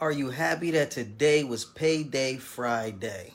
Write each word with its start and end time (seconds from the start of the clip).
are 0.00 0.12
you 0.12 0.30
happy 0.30 0.70
that 0.70 0.92
today 0.92 1.42
was 1.42 1.64
payday 1.64 2.36
Friday? 2.36 3.32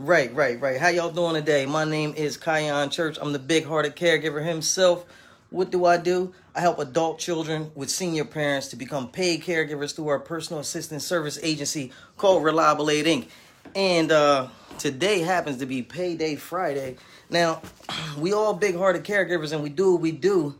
Right, 0.00 0.34
right, 0.34 0.60
right. 0.60 0.80
How 0.80 0.88
y'all 0.88 1.12
doing 1.12 1.34
today? 1.34 1.64
My 1.64 1.84
name 1.84 2.12
is 2.16 2.36
Khyon 2.36 2.90
Church. 2.90 3.18
I'm 3.20 3.32
the 3.32 3.38
big 3.38 3.64
hearted 3.64 3.94
caregiver 3.94 4.44
himself. 4.44 5.04
What 5.50 5.70
do 5.70 5.84
I 5.84 5.98
do? 5.98 6.34
I 6.56 6.60
help 6.60 6.80
adult 6.80 7.20
children 7.20 7.70
with 7.76 7.88
senior 7.88 8.24
parents 8.24 8.66
to 8.68 8.76
become 8.76 9.12
paid 9.12 9.44
caregivers 9.44 9.94
through 9.94 10.08
our 10.08 10.18
personal 10.18 10.58
assistance 10.58 11.06
service 11.06 11.38
agency 11.40 11.92
called 12.16 12.42
Reliable 12.42 12.90
Aid 12.90 13.06
Inc. 13.06 13.28
And 13.76 14.10
uh, 14.10 14.48
today 14.78 15.20
happens 15.20 15.58
to 15.58 15.66
be 15.66 15.82
payday 15.82 16.34
Friday. 16.34 16.96
Now, 17.30 17.62
we 18.18 18.32
all 18.32 18.54
big 18.54 18.76
hearted 18.76 19.04
caregivers 19.04 19.52
and 19.52 19.62
we 19.62 19.68
do 19.68 19.92
what 19.92 20.00
we 20.00 20.10
do 20.10 20.56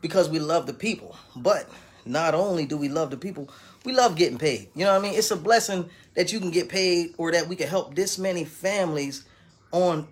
because 0.00 0.28
we 0.28 0.40
love 0.40 0.66
the 0.66 0.74
people. 0.74 1.16
But 1.36 1.68
not 2.04 2.34
only 2.34 2.66
do 2.66 2.76
we 2.76 2.88
love 2.88 3.10
the 3.10 3.16
people, 3.16 3.48
we 3.84 3.92
love 3.92 4.16
getting 4.16 4.38
paid. 4.38 4.68
You 4.74 4.84
know 4.84 4.92
what 4.92 5.00
I 5.00 5.02
mean? 5.02 5.14
It's 5.14 5.30
a 5.30 5.36
blessing 5.36 5.88
that 6.14 6.32
you 6.32 6.40
can 6.40 6.50
get 6.50 6.68
paid 6.68 7.14
or 7.18 7.32
that 7.32 7.48
we 7.48 7.56
can 7.56 7.68
help 7.68 7.94
this 7.94 8.18
many 8.18 8.44
families 8.44 9.24
on 9.72 10.06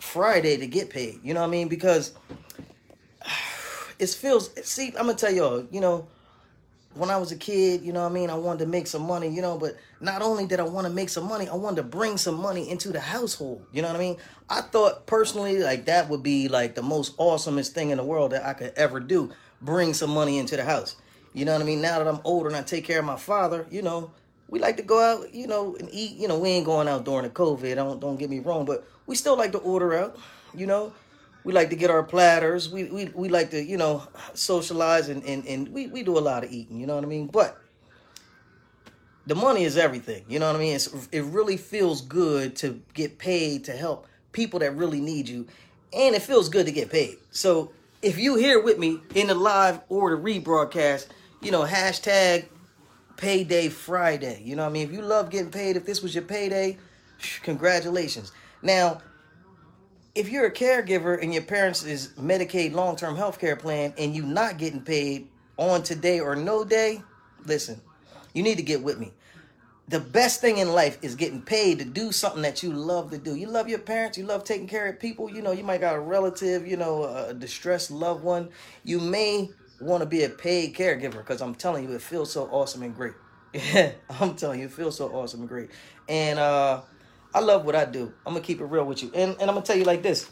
Friday 0.00 0.56
to 0.56 0.66
get 0.66 0.90
paid. 0.90 1.20
You 1.22 1.34
know 1.34 1.40
what 1.40 1.46
I 1.46 1.50
mean? 1.50 1.68
Because 1.68 2.14
it 3.98 4.08
feels 4.10 4.50
see, 4.66 4.88
I'm 4.88 5.06
gonna 5.06 5.14
tell 5.14 5.32
y'all, 5.32 5.66
you 5.70 5.80
know, 5.80 6.06
when 6.94 7.08
I 7.10 7.16
was 7.16 7.32
a 7.32 7.36
kid, 7.36 7.82
you 7.82 7.92
know 7.92 8.02
what 8.02 8.10
I 8.10 8.14
mean, 8.14 8.28
I 8.28 8.34
wanted 8.34 8.60
to 8.60 8.66
make 8.66 8.86
some 8.86 9.02
money, 9.02 9.28
you 9.28 9.40
know, 9.40 9.56
but 9.56 9.76
not 10.00 10.20
only 10.20 10.46
did 10.46 10.60
I 10.60 10.64
want 10.64 10.86
to 10.86 10.92
make 10.92 11.08
some 11.08 11.26
money, 11.26 11.48
I 11.48 11.54
wanted 11.54 11.76
to 11.76 11.82
bring 11.84 12.18
some 12.18 12.34
money 12.34 12.68
into 12.68 12.90
the 12.90 13.00
household. 13.00 13.64
You 13.72 13.80
know 13.80 13.88
what 13.88 13.96
I 13.96 14.00
mean? 14.00 14.16
I 14.50 14.60
thought 14.60 15.06
personally 15.06 15.58
like 15.58 15.86
that 15.86 16.08
would 16.10 16.22
be 16.22 16.48
like 16.48 16.74
the 16.74 16.82
most 16.82 17.16
awesomest 17.16 17.70
thing 17.70 17.90
in 17.90 17.98
the 17.98 18.04
world 18.04 18.32
that 18.32 18.44
I 18.44 18.52
could 18.52 18.72
ever 18.76 19.00
do, 19.00 19.30
bring 19.62 19.94
some 19.94 20.10
money 20.10 20.38
into 20.38 20.56
the 20.56 20.64
house. 20.64 20.96
You 21.34 21.44
know 21.44 21.52
what 21.52 21.62
I 21.62 21.64
mean? 21.64 21.80
Now 21.80 21.98
that 21.98 22.08
I'm 22.08 22.20
older 22.24 22.48
and 22.48 22.56
I 22.56 22.62
take 22.62 22.84
care 22.84 22.98
of 22.98 23.04
my 23.04 23.16
father, 23.16 23.66
you 23.70 23.82
know, 23.82 24.10
we 24.48 24.58
like 24.58 24.76
to 24.76 24.82
go 24.82 25.00
out, 25.00 25.32
you 25.32 25.46
know, 25.46 25.76
and 25.76 25.88
eat. 25.90 26.16
You 26.16 26.28
know, 26.28 26.38
we 26.38 26.50
ain't 26.50 26.66
going 26.66 26.86
out 26.86 27.04
during 27.04 27.24
the 27.24 27.30
COVID. 27.30 27.74
Don't 27.74 28.00
don't 28.00 28.18
get 28.18 28.28
me 28.28 28.40
wrong, 28.40 28.66
but 28.66 28.86
we 29.06 29.16
still 29.16 29.36
like 29.36 29.52
to 29.52 29.58
order 29.58 29.94
out. 29.94 30.18
You 30.54 30.66
know, 30.66 30.92
we 31.44 31.54
like 31.54 31.70
to 31.70 31.76
get 31.76 31.90
our 31.90 32.02
platters. 32.02 32.68
We 32.68 32.84
we, 32.84 33.06
we 33.14 33.28
like 33.30 33.50
to 33.50 33.62
you 33.62 33.78
know 33.78 34.06
socialize 34.34 35.08
and, 35.08 35.24
and 35.24 35.46
and 35.46 35.68
we 35.68 35.86
we 35.86 36.02
do 36.02 36.18
a 36.18 36.20
lot 36.20 36.44
of 36.44 36.52
eating. 36.52 36.78
You 36.78 36.86
know 36.86 36.96
what 36.96 37.04
I 37.04 37.08
mean? 37.08 37.28
But 37.28 37.58
the 39.26 39.34
money 39.34 39.64
is 39.64 39.78
everything. 39.78 40.24
You 40.28 40.38
know 40.38 40.48
what 40.48 40.56
I 40.56 40.58
mean? 40.58 40.74
It's, 40.74 41.08
it 41.12 41.24
really 41.24 41.56
feels 41.56 42.02
good 42.02 42.54
to 42.56 42.82
get 42.92 43.18
paid 43.18 43.64
to 43.64 43.72
help 43.72 44.06
people 44.32 44.60
that 44.60 44.76
really 44.76 45.00
need 45.00 45.30
you, 45.30 45.46
and 45.94 46.14
it 46.14 46.20
feels 46.20 46.50
good 46.50 46.66
to 46.66 46.72
get 46.72 46.90
paid. 46.90 47.16
So 47.30 47.72
if 48.02 48.18
you 48.18 48.34
here 48.34 48.60
with 48.60 48.78
me 48.78 49.00
in 49.14 49.28
the 49.28 49.34
live 49.34 49.80
or 49.88 50.14
the 50.14 50.22
rebroadcast, 50.22 51.06
you 51.42 51.50
know 51.50 51.64
hashtag 51.64 52.46
payday 53.16 53.68
Friday. 53.68 54.40
You 54.44 54.56
know 54.56 54.62
what 54.62 54.70
I 54.70 54.72
mean? 54.72 54.88
If 54.88 54.92
you 54.92 55.02
love 55.02 55.30
getting 55.30 55.50
paid, 55.50 55.76
if 55.76 55.84
this 55.84 56.02
was 56.02 56.14
your 56.14 56.24
payday, 56.24 56.78
congratulations. 57.42 58.32
Now, 58.62 59.00
if 60.14 60.28
you're 60.28 60.46
a 60.46 60.52
caregiver 60.52 61.20
and 61.20 61.32
your 61.32 61.42
parents 61.42 61.84
is 61.84 62.08
Medicaid 62.18 62.72
long-term 62.72 63.16
health 63.16 63.38
care 63.38 63.56
plan 63.56 63.92
and 63.98 64.14
you 64.14 64.24
not 64.24 64.58
getting 64.58 64.82
paid 64.82 65.28
on 65.56 65.82
today 65.82 66.20
or 66.20 66.36
no 66.36 66.64
day, 66.64 67.02
listen, 67.44 67.80
you 68.34 68.42
need 68.42 68.56
to 68.56 68.62
get 68.62 68.82
with 68.82 68.98
me. 68.98 69.12
The 69.88 70.00
best 70.00 70.40
thing 70.40 70.58
in 70.58 70.72
life 70.72 70.98
is 71.02 71.16
getting 71.16 71.42
paid 71.42 71.78
to 71.80 71.84
do 71.84 72.12
something 72.12 72.42
that 72.42 72.62
you 72.62 72.72
love 72.72 73.10
to 73.10 73.18
do. 73.18 73.34
You 73.34 73.48
love 73.48 73.68
your 73.68 73.80
parents, 73.80 74.16
you 74.16 74.24
love 74.24 74.44
taking 74.44 74.68
care 74.68 74.86
of 74.86 75.00
people. 75.00 75.28
You 75.28 75.42
know, 75.42 75.52
you 75.52 75.64
might 75.64 75.80
got 75.80 75.96
a 75.96 76.00
relative, 76.00 76.66
you 76.66 76.76
know, 76.76 77.04
a 77.04 77.34
distressed 77.34 77.90
loved 77.90 78.22
one. 78.22 78.50
You 78.84 79.00
may 79.00 79.50
want 79.82 80.02
to 80.02 80.06
be 80.06 80.24
a 80.24 80.28
paid 80.28 80.74
caregiver 80.74 81.18
because 81.18 81.42
I'm 81.42 81.54
telling 81.54 81.88
you, 81.88 81.94
it 81.94 82.02
feels 82.02 82.32
so 82.32 82.44
awesome 82.50 82.82
and 82.82 82.94
great. 82.94 83.14
Yeah, 83.52 83.92
I'm 84.20 84.34
telling 84.34 84.60
you, 84.60 84.66
it 84.66 84.72
feels 84.72 84.96
so 84.96 85.08
awesome 85.08 85.40
and 85.40 85.48
great. 85.48 85.70
And 86.08 86.38
uh, 86.38 86.82
I 87.34 87.40
love 87.40 87.64
what 87.64 87.74
I 87.74 87.84
do. 87.84 88.12
I'm 88.24 88.34
gonna 88.34 88.44
keep 88.44 88.60
it 88.60 88.64
real 88.64 88.84
with 88.84 89.02
you, 89.02 89.10
and 89.14 89.32
and 89.32 89.42
I'm 89.42 89.54
gonna 89.54 89.62
tell 89.62 89.76
you 89.76 89.84
like 89.84 90.02
this: 90.02 90.30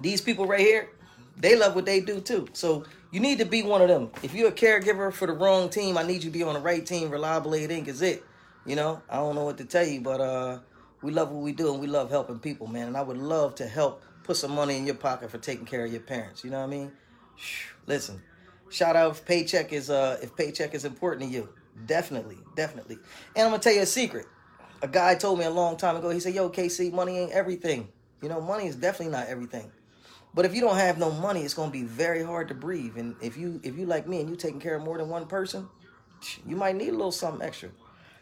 these 0.00 0.20
people 0.20 0.46
right 0.46 0.60
here, 0.60 0.88
they 1.36 1.56
love 1.56 1.74
what 1.74 1.84
they 1.84 2.00
do 2.00 2.20
too. 2.20 2.48
So 2.52 2.84
you 3.10 3.20
need 3.20 3.38
to 3.38 3.44
be 3.44 3.62
one 3.62 3.82
of 3.82 3.88
them. 3.88 4.10
If 4.22 4.34
you're 4.34 4.48
a 4.48 4.52
caregiver 4.52 5.12
for 5.12 5.26
the 5.26 5.34
wrong 5.34 5.68
team, 5.68 5.98
I 5.98 6.02
need 6.02 6.24
you 6.24 6.30
to 6.30 6.38
be 6.38 6.42
on 6.42 6.54
the 6.54 6.60
right 6.60 6.84
team. 6.84 7.10
Reliable 7.10 7.54
Aid 7.54 7.70
Inc. 7.70 7.88
is 7.88 8.02
it. 8.02 8.24
You 8.64 8.76
know, 8.76 9.02
I 9.10 9.16
don't 9.16 9.34
know 9.34 9.44
what 9.44 9.58
to 9.58 9.64
tell 9.64 9.86
you, 9.86 10.00
but 10.00 10.20
uh, 10.20 10.58
we 11.02 11.10
love 11.10 11.30
what 11.30 11.42
we 11.42 11.52
do 11.52 11.72
and 11.72 11.80
we 11.80 11.88
love 11.88 12.10
helping 12.10 12.38
people, 12.38 12.68
man. 12.68 12.86
And 12.86 12.96
I 12.96 13.02
would 13.02 13.18
love 13.18 13.56
to 13.56 13.66
help 13.66 14.04
put 14.22 14.36
some 14.36 14.52
money 14.52 14.76
in 14.76 14.86
your 14.86 14.94
pocket 14.94 15.30
for 15.30 15.38
taking 15.38 15.66
care 15.66 15.84
of 15.84 15.90
your 15.90 16.00
parents. 16.00 16.44
You 16.44 16.50
know 16.50 16.58
what 16.60 16.66
I 16.66 16.68
mean? 16.68 16.92
Listen, 17.86 18.22
Shout 18.72 18.96
out 18.96 19.10
if 19.12 19.24
paycheck 19.26 19.72
is 19.72 19.90
uh 19.90 20.18
if 20.22 20.34
paycheck 20.34 20.74
is 20.74 20.84
important 20.86 21.28
to 21.28 21.36
you. 21.36 21.48
Definitely, 21.86 22.38
definitely. 22.56 22.96
And 23.36 23.44
I'm 23.44 23.50
gonna 23.50 23.62
tell 23.62 23.74
you 23.74 23.82
a 23.82 23.86
secret. 23.86 24.26
A 24.80 24.88
guy 24.88 25.14
told 25.14 25.38
me 25.38 25.44
a 25.44 25.50
long 25.50 25.76
time 25.76 25.96
ago, 25.96 26.10
he 26.10 26.20
said, 26.20 26.34
Yo, 26.34 26.48
KC, 26.48 26.92
money 26.92 27.18
ain't 27.18 27.32
everything. 27.32 27.88
You 28.22 28.30
know, 28.30 28.40
money 28.40 28.66
is 28.66 28.76
definitely 28.76 29.12
not 29.12 29.28
everything. 29.28 29.70
But 30.34 30.46
if 30.46 30.54
you 30.54 30.62
don't 30.62 30.76
have 30.76 30.98
no 30.98 31.10
money, 31.10 31.42
it's 31.42 31.54
gonna 31.54 31.70
be 31.70 31.82
very 31.82 32.22
hard 32.24 32.48
to 32.48 32.54
breathe. 32.54 32.96
And 32.96 33.14
if 33.20 33.36
you 33.36 33.60
if 33.62 33.76
you 33.76 33.84
like 33.84 34.08
me 34.08 34.20
and 34.20 34.30
you 34.30 34.36
taking 34.36 34.60
care 34.60 34.76
of 34.76 34.82
more 34.82 34.96
than 34.96 35.08
one 35.10 35.26
person, 35.26 35.68
you 36.46 36.56
might 36.56 36.76
need 36.76 36.88
a 36.88 36.92
little 36.92 37.12
something 37.12 37.46
extra. 37.46 37.68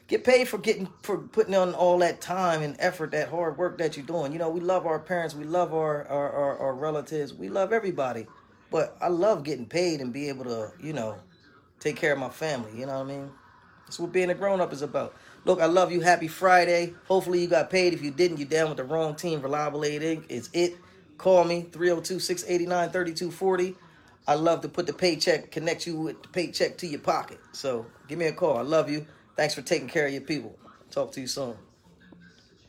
Get 0.08 0.24
paid 0.24 0.48
for 0.48 0.58
getting 0.58 0.88
for 1.02 1.18
putting 1.18 1.54
on 1.54 1.74
all 1.74 1.98
that 1.98 2.20
time 2.20 2.62
and 2.62 2.74
effort, 2.80 3.12
that 3.12 3.28
hard 3.28 3.56
work 3.56 3.78
that 3.78 3.96
you're 3.96 4.04
doing. 4.06 4.32
You 4.32 4.40
know, 4.40 4.50
we 4.50 4.60
love 4.60 4.84
our 4.84 4.98
parents, 4.98 5.36
we 5.36 5.44
love 5.44 5.72
our 5.72 6.06
our, 6.08 6.30
our, 6.32 6.58
our 6.58 6.74
relatives, 6.74 7.32
we 7.32 7.48
love 7.48 7.72
everybody. 7.72 8.26
But 8.70 8.96
I 9.00 9.08
love 9.08 9.44
getting 9.44 9.66
paid 9.66 10.00
and 10.00 10.12
be 10.12 10.28
able 10.28 10.44
to, 10.44 10.72
you 10.80 10.92
know, 10.92 11.16
take 11.80 11.96
care 11.96 12.12
of 12.12 12.18
my 12.18 12.28
family. 12.28 12.78
You 12.78 12.86
know 12.86 12.98
what 12.98 13.06
I 13.06 13.08
mean? 13.08 13.30
That's 13.86 13.98
what 13.98 14.12
being 14.12 14.30
a 14.30 14.34
grown 14.34 14.60
up 14.60 14.72
is 14.72 14.82
about. 14.82 15.16
Look, 15.44 15.60
I 15.60 15.66
love 15.66 15.90
you. 15.90 16.00
Happy 16.00 16.28
Friday. 16.28 16.94
Hopefully 17.08 17.40
you 17.40 17.48
got 17.48 17.70
paid. 17.70 17.92
If 17.92 18.02
you 18.02 18.12
didn't, 18.12 18.38
you're 18.38 18.48
down 18.48 18.68
with 18.68 18.76
the 18.76 18.84
wrong 18.84 19.16
team. 19.16 19.42
Reliable 19.42 19.84
Aid 19.84 20.02
Inc. 20.02 20.24
is 20.28 20.48
it. 20.52 20.76
Call 21.18 21.42
me 21.44 21.66
302-689-3240. 21.72 23.74
I 24.28 24.34
love 24.34 24.60
to 24.60 24.68
put 24.68 24.86
the 24.86 24.92
paycheck, 24.92 25.50
connect 25.50 25.86
you 25.86 25.96
with 25.96 26.22
the 26.22 26.28
paycheck 26.28 26.78
to 26.78 26.86
your 26.86 27.00
pocket. 27.00 27.40
So 27.52 27.86
give 28.06 28.18
me 28.18 28.26
a 28.26 28.32
call. 28.32 28.56
I 28.56 28.62
love 28.62 28.88
you. 28.88 29.06
Thanks 29.36 29.54
for 29.54 29.62
taking 29.62 29.88
care 29.88 30.06
of 30.06 30.12
your 30.12 30.22
people. 30.22 30.56
Talk 30.90 31.10
to 31.12 31.20
you 31.20 31.26
soon. 31.26 31.56